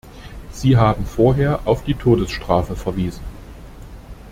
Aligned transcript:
Sie 0.51 0.77
haben 0.77 1.05
vorher 1.05 1.59
auf 1.67 1.83
die 1.83 1.93
Todesstrafe 1.93 2.75
verwiesen. 2.75 3.21